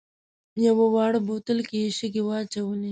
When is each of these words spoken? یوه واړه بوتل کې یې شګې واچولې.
یوه 0.65 0.85
واړه 0.93 1.19
بوتل 1.27 1.59
کې 1.69 1.77
یې 1.83 1.89
شګې 1.97 2.21
واچولې. 2.25 2.79